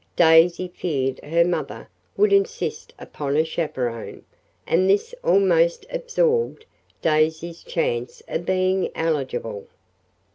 [0.15, 4.25] Daisy feared her mother would insist upon a chaperone,
[4.65, 6.65] and this almost absorbed
[7.03, 9.67] Daisy's chance of being eligible.